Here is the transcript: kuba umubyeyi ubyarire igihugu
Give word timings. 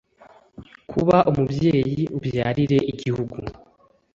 kuba 0.89 1.17
umubyeyi 1.29 2.01
ubyarire 2.17 2.79
igihugu 2.91 3.37